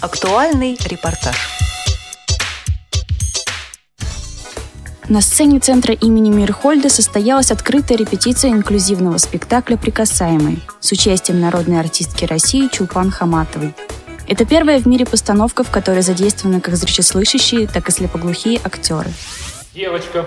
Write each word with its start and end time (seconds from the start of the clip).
Актуальный 0.00 0.78
репортаж. 0.88 1.34
На 5.08 5.20
сцене 5.20 5.58
центра 5.58 5.92
имени 5.92 6.30
Мирхольда 6.30 6.88
состоялась 6.88 7.50
открытая 7.50 7.98
репетиция 7.98 8.52
инклюзивного 8.52 9.18
спектакля 9.18 9.76
«Прикасаемый» 9.76 10.62
с 10.78 10.92
участием 10.92 11.40
народной 11.40 11.80
артистки 11.80 12.26
России 12.26 12.68
Чулпан 12.68 13.10
Хаматовой. 13.10 13.74
Это 14.28 14.44
первая 14.44 14.78
в 14.78 14.86
мире 14.86 15.04
постановка, 15.04 15.64
в 15.64 15.70
которой 15.72 16.02
задействованы 16.02 16.60
как 16.60 16.76
зрячеслышащие, 16.76 17.66
так 17.66 17.88
и 17.88 17.90
слепоглухие 17.90 18.60
актеры. 18.62 19.10
Девочка, 19.74 20.26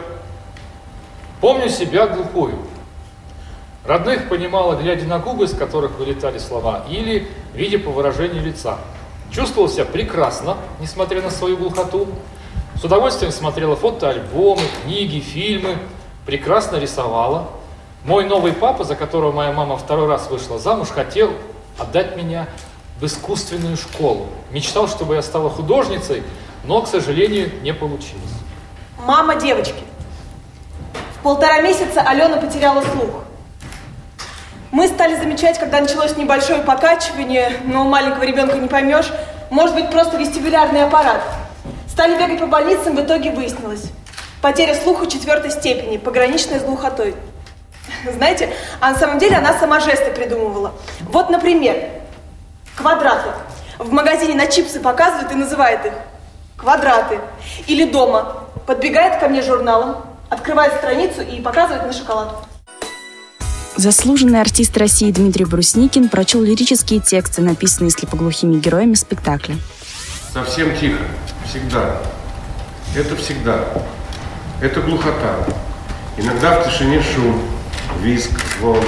помню 1.39 1.69
себя 1.69 2.07
глухую. 2.07 2.57
Родных 3.85 4.27
понимала, 4.27 4.75
глядя 4.75 5.05
на 5.05 5.19
губы, 5.19 5.47
с 5.47 5.53
которых 5.53 5.97
вылетали 5.97 6.39
слова, 6.39 6.85
или 6.89 7.29
видя 7.53 7.79
по 7.79 7.91
выражению 7.91 8.43
лица. 8.43 8.77
Чувствовал 9.31 9.69
себя 9.69 9.85
прекрасно, 9.85 10.57
несмотря 10.81 11.21
на 11.21 11.29
свою 11.29 11.55
глухоту, 11.55 12.07
с 12.75 12.83
удовольствием 12.83 13.31
смотрела 13.31 13.75
фотоальбомы, 13.75 14.63
книги, 14.83 15.19
фильмы, 15.19 15.77
прекрасно 16.25 16.77
рисовала. 16.77 17.47
Мой 18.03 18.25
новый 18.25 18.51
папа, 18.51 18.83
за 18.83 18.95
которого 18.95 19.31
моя 19.31 19.51
мама 19.53 19.77
второй 19.77 20.07
раз 20.07 20.29
вышла 20.29 20.59
замуж, 20.59 20.89
хотел 20.89 21.31
отдать 21.77 22.17
меня 22.17 22.47
в 22.99 23.05
искусственную 23.05 23.77
школу. 23.77 24.27
Мечтал, 24.51 24.87
чтобы 24.87 25.15
я 25.15 25.21
стала 25.21 25.49
художницей, 25.49 26.23
но, 26.65 26.81
к 26.81 26.87
сожалению, 26.87 27.51
не 27.61 27.73
получилось. 27.73 28.33
Мама 29.05 29.35
девочки. 29.35 29.83
В 31.19 31.23
полтора 31.23 31.61
месяца 31.61 32.01
Алена 32.01 32.37
потеряла 32.37 32.81
слух. 32.81 33.23
Мы 34.71 34.87
стали 34.87 35.15
замечать, 35.15 35.59
когда 35.59 35.81
началось 35.81 36.15
небольшое 36.15 36.61
покачивание, 36.61 37.59
но 37.65 37.83
маленького 37.83 38.23
ребенка 38.23 38.57
не 38.57 38.69
поймешь, 38.69 39.11
может 39.51 39.75
быть 39.75 39.91
просто 39.91 40.17
вестибулярный 40.17 40.83
аппарат– 40.83 41.21
Стали 41.91 42.17
бегать 42.17 42.39
по 42.39 42.47
больницам, 42.47 42.95
в 42.95 43.01
итоге 43.01 43.31
выяснилось. 43.31 43.91
Потеря 44.41 44.75
слуха 44.75 45.07
четвертой 45.07 45.51
степени, 45.51 45.97
пограничная 45.97 46.59
с 46.59 46.63
глухотой. 46.63 47.15
Знаете, 48.09 48.49
а 48.79 48.91
на 48.91 48.97
самом 48.97 49.19
деле 49.19 49.35
она 49.35 49.59
сама 49.59 49.81
жесты 49.81 50.09
придумывала. 50.11 50.73
Вот, 51.01 51.29
например, 51.29 51.89
квадраты. 52.75 53.29
В 53.77 53.91
магазине 53.91 54.35
на 54.35 54.47
чипсы 54.47 54.79
показывают 54.79 55.33
и 55.33 55.35
называет 55.35 55.85
их 55.85 55.93
квадраты. 56.55 57.19
Или 57.67 57.83
дома. 57.83 58.47
Подбегает 58.65 59.19
ко 59.19 59.27
мне 59.27 59.41
журналом, 59.41 59.97
открывает 60.29 60.73
страницу 60.75 61.21
и 61.21 61.41
показывает 61.41 61.85
на 61.85 61.91
шоколад. 61.91 62.29
Заслуженный 63.81 64.39
артист 64.39 64.77
России 64.77 65.09
Дмитрий 65.09 65.45
Брусникин 65.45 66.07
прочел 66.07 66.43
лирические 66.43 66.99
тексты, 66.99 67.41
написанные 67.41 67.89
слепоглухими 67.89 68.59
героями 68.59 68.93
спектакля. 68.93 69.55
Совсем 70.31 70.77
тихо, 70.77 70.99
всегда. 71.49 71.99
Это 72.95 73.15
всегда. 73.15 73.69
Это 74.61 74.81
глухота. 74.81 75.47
Иногда 76.15 76.61
в 76.61 76.69
тишине 76.69 77.01
шум, 77.01 77.41
визг, 78.03 78.29
звон. 78.59 78.83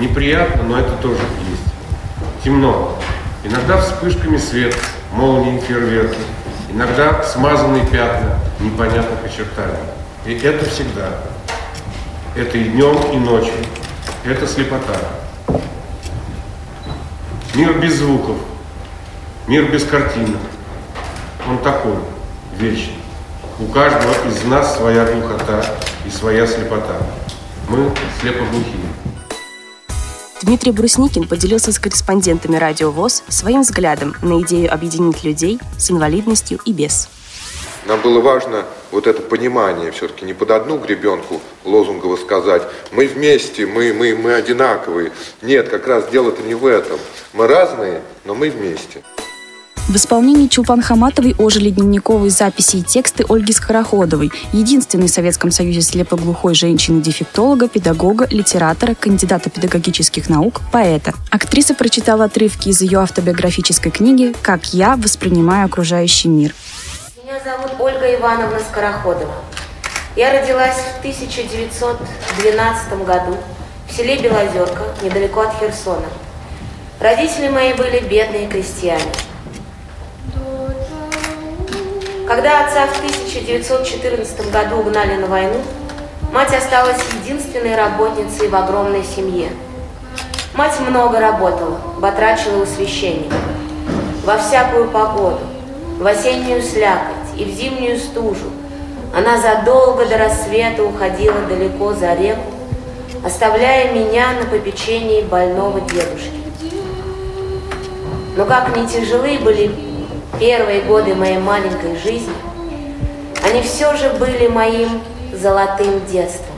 Неприятно, 0.00 0.64
но 0.64 0.80
это 0.80 0.90
тоже 0.96 1.20
есть. 1.48 2.42
Темно. 2.42 2.98
Иногда 3.44 3.80
вспышками 3.80 4.38
свет, 4.38 4.74
молнии, 5.12 5.60
фейерверки. 5.60 6.18
Иногда 6.72 7.22
смазанные 7.22 7.86
пятна 7.86 8.40
непонятных 8.58 9.24
очертаний. 9.24 9.78
И 10.26 10.32
это 10.32 10.68
всегда. 10.68 11.10
Это 12.34 12.58
и 12.58 12.64
днем, 12.64 12.96
и 13.12 13.18
ночью. 13.18 13.54
Это 14.26 14.44
слепота. 14.44 14.98
Мир 17.54 17.78
без 17.78 17.98
звуков. 17.98 18.36
Мир 19.46 19.70
без 19.70 19.84
картинок. 19.84 20.40
Он 21.48 21.58
такой, 21.58 21.94
вечный. 22.58 22.96
У 23.60 23.66
каждого 23.66 24.12
из 24.28 24.42
нас 24.42 24.78
своя 24.78 25.04
глухота 25.04 25.64
и 26.04 26.10
своя 26.10 26.44
слепота. 26.44 26.96
Мы 27.68 27.92
слепоглухие. 28.20 28.88
Дмитрий 30.42 30.72
Брусникин 30.72 31.28
поделился 31.28 31.70
с 31.70 31.78
корреспондентами 31.78 32.56
Радио 32.56 32.90
ВОЗ 32.90 33.22
своим 33.28 33.60
взглядом 33.60 34.16
на 34.22 34.42
идею 34.42 34.74
объединить 34.74 35.22
людей 35.22 35.60
с 35.78 35.88
инвалидностью 35.92 36.58
и 36.64 36.72
без. 36.72 37.08
Нам 37.86 38.00
было 38.00 38.20
важно 38.20 38.64
вот 38.90 39.06
это 39.06 39.22
понимание, 39.22 39.90
все-таки 39.90 40.24
не 40.24 40.34
под 40.34 40.50
одну 40.50 40.78
гребенку 40.78 41.40
лозунгово 41.64 42.16
сказать, 42.16 42.62
мы 42.92 43.06
вместе, 43.06 43.66
мы, 43.66 43.92
мы, 43.92 44.14
мы 44.14 44.34
одинаковые. 44.34 45.12
Нет, 45.42 45.68
как 45.68 45.86
раз 45.86 46.08
дело-то 46.10 46.42
не 46.42 46.54
в 46.54 46.66
этом. 46.66 46.98
Мы 47.32 47.46
разные, 47.46 48.02
но 48.24 48.34
мы 48.34 48.50
вместе. 48.50 49.02
В 49.88 49.94
исполнении 49.94 50.48
Чулпан 50.48 50.82
Хаматовой 50.82 51.36
ожили 51.38 51.70
дневниковые 51.70 52.30
записи 52.30 52.78
и 52.78 52.82
тексты 52.82 53.24
Ольги 53.28 53.52
Скороходовой, 53.52 54.32
единственной 54.52 55.06
в 55.06 55.10
Советском 55.10 55.52
Союзе 55.52 55.80
слепоглухой 55.80 56.54
женщины-дефектолога, 56.54 57.68
педагога, 57.68 58.26
литератора, 58.28 58.96
кандидата 58.98 59.48
педагогических 59.48 60.28
наук, 60.28 60.60
поэта. 60.72 61.14
Актриса 61.30 61.72
прочитала 61.74 62.24
отрывки 62.24 62.70
из 62.70 62.80
ее 62.80 62.98
автобиографической 62.98 63.92
книги 63.92 64.34
«Как 64.42 64.74
я 64.74 64.96
воспринимаю 64.96 65.66
окружающий 65.66 66.30
мир». 66.30 66.52
Зовут 67.46 67.78
Ольга 67.78 68.12
Ивановна 68.16 68.58
Скороходова. 68.58 69.32
Я 70.16 70.32
родилась 70.32 70.74
в 70.74 70.98
1912 70.98 73.04
году 73.04 73.36
в 73.88 73.92
селе 73.92 74.18
Белозерка, 74.18 74.82
недалеко 75.00 75.42
от 75.42 75.56
Херсона. 75.60 76.08
Родители 76.98 77.48
мои 77.48 77.72
были 77.72 78.00
бедные 78.00 78.48
крестьяне– 78.48 79.04
когда 82.26 82.64
отца 82.64 82.88
в 82.88 82.98
1914 82.98 84.50
году 84.50 84.78
угнали 84.78 85.14
на 85.14 85.28
войну, 85.28 85.62
мать 86.32 86.52
осталась 86.52 86.98
единственной 87.22 87.76
работницей 87.76 88.48
в 88.48 88.56
огромной 88.56 89.04
семье. 89.04 89.50
Мать 90.54 90.80
много 90.80 91.20
работала, 91.20 91.78
батрачила 91.98 92.64
у 92.64 92.66
священника. 92.66 93.36
Во 94.24 94.36
всякую 94.36 94.88
погоду, 94.88 95.38
в 96.00 96.04
осеннюю 96.04 96.60
слякоть 96.60 97.25
и 97.38 97.44
в 97.44 97.48
зимнюю 97.48 97.98
стужу 97.98 98.50
она 99.14 99.40
задолго 99.40 100.06
до 100.06 100.18
рассвета 100.18 100.84
уходила 100.84 101.40
далеко 101.48 101.94
за 101.94 102.14
реку, 102.14 102.52
оставляя 103.24 103.92
меня 103.92 104.32
на 104.40 104.46
попечении 104.46 105.22
больного 105.22 105.80
дедушки. 105.80 106.32
Но 108.36 108.44
как 108.44 108.76
не 108.76 108.86
тяжелы 108.86 109.38
были 109.38 109.74
первые 110.38 110.82
годы 110.82 111.14
моей 111.14 111.38
маленькой 111.38 111.96
жизни, 111.96 112.34
они 113.42 113.62
все 113.62 113.96
же 113.96 114.10
были 114.10 114.48
моим 114.48 115.00
золотым 115.32 116.04
детством 116.06 116.56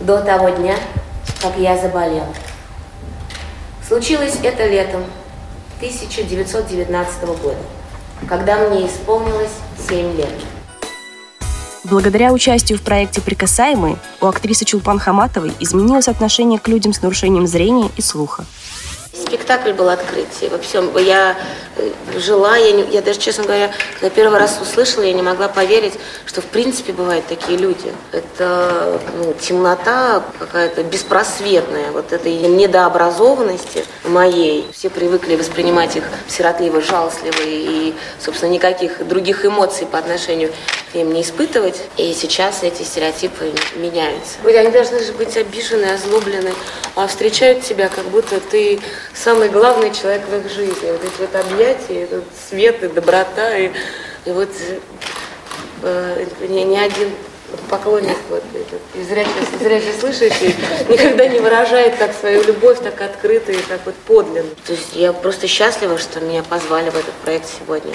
до 0.00 0.20
того 0.22 0.50
дня, 0.50 0.76
как 1.40 1.56
я 1.58 1.76
заболела. 1.76 2.28
Случилось 3.86 4.38
это 4.42 4.66
летом 4.66 5.04
1919 5.78 7.24
года, 7.42 7.56
когда 8.28 8.56
мне 8.68 8.86
исполнилось 8.86 9.50
7 9.88 10.16
лет. 10.16 10.32
Благодаря 11.84 12.32
участию 12.32 12.78
в 12.78 12.82
проекте 12.82 13.20
«Прикасаемые» 13.20 13.98
у 14.20 14.26
актрисы 14.26 14.64
Чулпан 14.64 14.98
Хаматовой 14.98 15.52
изменилось 15.60 16.08
отношение 16.08 16.58
к 16.58 16.68
людям 16.68 16.94
с 16.94 17.02
нарушением 17.02 17.46
зрения 17.46 17.90
и 17.96 18.00
слуха. 18.00 18.46
Спектакль 19.26 19.72
был 19.72 19.88
открытие. 19.88 20.50
Во 20.50 20.58
всем 20.58 20.96
я 20.98 21.36
э, 21.76 21.90
жила, 22.18 22.56
я, 22.56 22.72
не, 22.72 22.82
я 22.92 23.00
даже, 23.00 23.18
честно 23.18 23.44
говоря, 23.44 23.72
когда 23.94 24.10
первый 24.10 24.38
раз 24.38 24.58
услышала, 24.60 25.02
я 25.02 25.12
не 25.12 25.22
могла 25.22 25.48
поверить, 25.48 25.94
что 26.26 26.40
в 26.40 26.46
принципе 26.46 26.92
бывают 26.92 27.26
такие 27.26 27.58
люди. 27.58 27.92
Это 28.12 29.00
ну, 29.16 29.34
темнота 29.40 30.22
какая-то 30.38 30.82
беспросветная, 30.82 31.90
вот 31.92 32.12
этой 32.12 32.34
недообразованности 32.34 33.84
моей. 34.04 34.66
Все 34.72 34.90
привыкли 34.90 35.36
воспринимать 35.36 35.96
их 35.96 36.04
сиротливо, 36.28 36.80
жалостливо 36.80 37.42
и, 37.44 37.94
собственно, 38.22 38.50
никаких 38.50 39.06
других 39.06 39.46
эмоций 39.46 39.86
по 39.86 39.98
отношению 39.98 40.52
к 40.92 40.94
ним 40.94 41.12
не 41.12 41.22
испытывать. 41.22 41.80
И 41.96 42.12
сейчас 42.12 42.62
эти 42.62 42.82
стереотипы 42.82 43.52
меняются. 43.76 44.36
Они 44.44 44.70
должны 44.70 45.02
же 45.02 45.12
быть 45.12 45.36
обижены, 45.36 45.86
озлоблены, 45.86 46.52
а 46.94 47.06
встречают 47.06 47.62
тебя, 47.62 47.88
как 47.88 48.04
будто 48.06 48.38
ты 48.40 48.80
самый 49.14 49.48
главный 49.48 49.92
человек 49.92 50.22
в 50.28 50.34
их 50.34 50.50
жизни. 50.50 50.90
Вот 50.90 51.02
эти 51.04 51.20
вот 51.20 51.34
объятия, 51.34 52.02
этот 52.02 52.24
свет 52.48 52.82
и 52.82 52.88
доброта, 52.88 53.56
и, 53.56 53.70
и 54.24 54.30
вот 54.30 54.50
э, 55.82 56.26
ни, 56.48 56.76
один 56.76 57.10
поклонник 57.68 58.16
вот 58.30 58.42
этот, 58.52 58.80
и 58.94 59.02
зрячий, 59.04 59.30
зрячий 59.60 59.92
слышащий 59.98 60.56
никогда 60.88 61.26
не 61.28 61.38
выражает 61.38 61.98
так 61.98 62.12
свою 62.12 62.42
любовь 62.42 62.80
так 62.82 63.00
открыто 63.00 63.52
и 63.52 63.58
так 63.68 63.80
вот 63.84 63.94
подлинно. 64.06 64.50
То 64.66 64.72
есть 64.72 64.94
я 64.94 65.12
просто 65.12 65.46
счастлива, 65.46 65.98
что 65.98 66.20
меня 66.20 66.42
позвали 66.42 66.90
в 66.90 66.96
этот 66.96 67.14
проект 67.22 67.46
сегодня. 67.46 67.92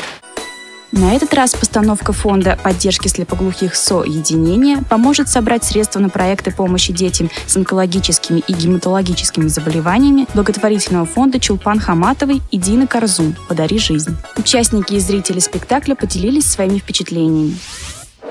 На 0.91 1.15
этот 1.15 1.35
раз 1.35 1.53
постановка 1.53 2.13
фонда 2.13 2.57
поддержки 2.63 3.07
слепоглухих 3.07 3.75
«Соединение» 3.75 4.79
поможет 4.89 5.29
собрать 5.29 5.63
средства 5.63 5.99
на 5.99 6.09
проекты 6.09 6.51
помощи 6.51 6.91
детям 6.91 7.29
с 7.45 7.55
онкологическими 7.55 8.39
и 8.39 8.53
гематологическими 8.53 9.47
заболеваниями 9.49 10.25
благотворительного 10.33 11.05
фонда 11.05 11.39
Чулпан 11.39 11.79
Хаматовой 11.79 12.41
и 12.49 12.57
Дины 12.57 12.87
Карзун 12.87 13.35
«Подари 13.47 13.77
жизнь». 13.77 14.17
Участники 14.35 14.93
и 14.93 14.99
зрители 14.99 15.37
спектакля 15.37 15.93
поделились 15.93 16.49
своими 16.49 16.79
впечатлениями. 16.79 17.55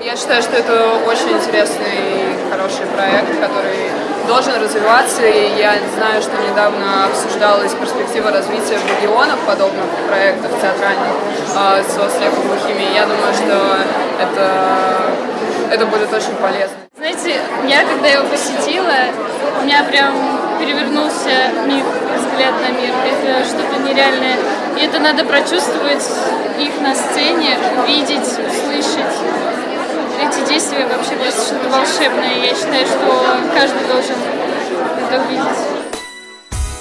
Я 0.03 0.17
считаю, 0.17 0.41
что 0.41 0.57
это 0.57 0.99
очень 1.07 1.37
интересный 1.37 1.95
и 1.95 2.51
хороший 2.51 2.85
проект, 2.87 3.39
который 3.39 3.88
должен 4.29 4.61
развиваться, 4.61 5.25
и 5.25 5.57
я 5.57 5.73
знаю, 5.95 6.21
что 6.21 6.37
недавно 6.47 7.05
обсуждалась 7.05 7.73
перспектива 7.73 8.29
развития 8.29 8.77
в 8.77 8.85
регионах 8.85 9.39
подобных 9.39 9.85
проектов 10.07 10.51
театральных 10.61 11.13
э, 11.57 11.83
со 11.83 12.07
слепоглухими. 12.15 12.93
Я 12.93 13.07
думаю, 13.07 13.33
что 13.33 13.77
это, 14.21 15.11
это 15.71 15.85
будет 15.87 16.13
очень 16.13 16.35
полезно. 16.35 16.77
Знаете, 16.95 17.41
я 17.67 17.83
когда 17.85 18.07
его 18.07 18.25
посетила, 18.29 18.93
у 19.61 19.65
меня 19.65 19.83
прям 19.85 20.13
перевернулся 20.59 21.49
мир, 21.65 21.83
взгляд 22.15 22.53
на 22.61 22.69
мир. 22.79 22.93
Это 23.09 23.43
что-то 23.45 23.81
нереальное. 23.81 24.37
И 24.77 24.85
это 24.85 24.99
надо 24.99 25.25
прочувствовать 25.25 26.05
их 26.59 26.79
на 26.81 26.93
сцене, 26.93 27.57
увидеть, 27.81 28.38
эти 30.49 30.53
действия 30.53 30.85
вообще 30.87 31.15
просто 31.15 31.45
что-то 31.45 31.69
волшебное. 31.69 32.37
Я 32.39 32.55
считаю, 32.55 32.85
что 32.85 33.53
каждый 33.53 33.87
должен 33.87 34.15
это 34.97 35.21
увидеть. 35.21 35.78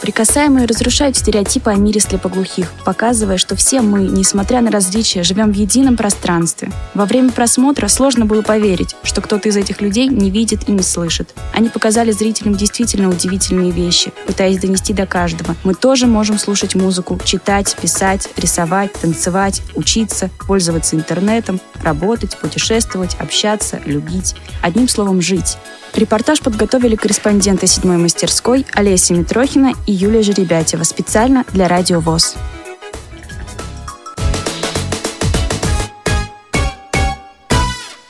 Прикасаемые 0.00 0.67
разрушают 0.67 1.17
стереотипы 1.17 1.71
о 1.71 1.75
мире 1.75 2.00
слепоглухих, 2.00 2.73
показывая, 2.85 3.37
что 3.37 3.56
все 3.56 3.81
мы, 3.81 4.03
несмотря 4.03 4.61
на 4.61 4.71
различия, 4.71 5.23
живем 5.23 5.53
в 5.53 5.56
едином 5.56 5.97
пространстве. 5.97 6.71
Во 6.95 7.05
время 7.05 7.33
просмотра 7.33 7.89
сложно 7.89 8.25
было 8.25 8.43
поверить, 8.43 8.95
что 9.03 9.21
кто-то 9.21 9.49
из 9.49 9.56
этих 9.56 9.81
людей 9.81 10.09
не 10.09 10.31
видит 10.31 10.69
и 10.69 10.73
не 10.73 10.83
слышит. 10.83 11.35
Они 11.53 11.69
показали 11.69 12.12
зрителям 12.12 12.55
действительно 12.55 13.09
удивительные 13.09 13.73
вещи, 13.73 14.12
пытаясь 14.27 14.59
донести 14.59 14.93
до 14.93 15.06
каждого. 15.06 15.56
Мы 15.65 15.75
тоже 15.75 16.06
можем 16.06 16.39
слушать 16.39 16.75
музыку, 16.75 17.21
читать, 17.25 17.77
писать, 17.81 18.29
рисовать, 18.37 18.93
танцевать, 18.93 19.62
учиться, 19.75 20.31
пользоваться 20.47 20.95
интернетом, 20.95 21.61
работать, 21.83 22.37
путешествовать, 22.39 23.17
общаться, 23.19 23.81
любить. 23.85 24.35
Одним 24.62 24.89
словом, 24.89 25.21
жить. 25.21 25.59
Репортаж 25.95 26.41
подготовили 26.41 26.95
корреспонденты 26.95 27.67
седьмой 27.67 27.97
мастерской 27.97 28.67
Олеся 28.73 29.15
Митрохина 29.15 29.73
и 29.88 29.93
Юлия 29.93 30.23
Жеребятева 30.23 30.85
специально 30.85 31.46
для 31.55 31.67
Радио 31.67 32.00
ВОЗ. 32.00 32.37